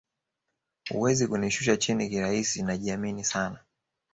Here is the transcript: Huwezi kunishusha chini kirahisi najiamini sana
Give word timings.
Huwezi 0.91 1.27
kunishusha 1.27 1.77
chini 1.77 2.09
kirahisi 2.09 2.63
najiamini 2.63 3.23
sana 3.23 3.59